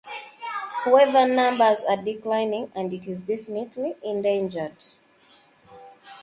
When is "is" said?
3.07-3.21